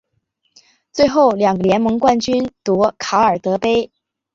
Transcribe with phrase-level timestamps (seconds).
[0.91, 3.91] 最后两个联盟冠军夺考尔德杯。